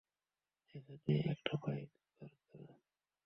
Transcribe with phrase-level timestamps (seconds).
[0.75, 2.73] এখানে একটা bike park করা।